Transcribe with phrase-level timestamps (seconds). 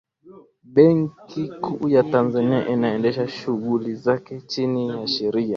[0.73, 5.49] benki kuu ya tanzania inaendesha shughuli zake chini ya sheria